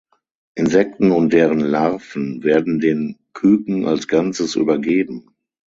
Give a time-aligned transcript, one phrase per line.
[0.55, 5.29] Insekten und deren Larven werden den Küken als Ganzes übergeben.